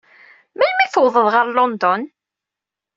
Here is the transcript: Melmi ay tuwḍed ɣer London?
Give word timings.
Melmi 0.57 0.81
ay 0.83 0.89
tuwḍed 0.93 1.27
ɣer 1.33 1.45
London? 1.49 2.01